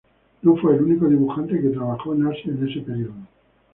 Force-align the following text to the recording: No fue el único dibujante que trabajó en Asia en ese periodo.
No 0.41 0.55
fue 0.57 0.73
el 0.75 0.81
único 0.81 1.07
dibujante 1.07 1.61
que 1.61 1.69
trabajó 1.69 2.15
en 2.15 2.25
Asia 2.25 2.45
en 2.51 2.67
ese 2.67 2.79
periodo. 2.81 3.13